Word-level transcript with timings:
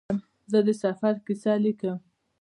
زه 0.51 0.59
د 0.67 0.69
سفر 0.83 1.13
کیسه 1.25 1.53
لیکم. 1.63 1.97